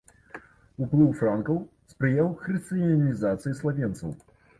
[0.85, 1.59] Уплыў франкаў
[1.91, 4.11] спрыяў хрысціянізацыі славенцаў.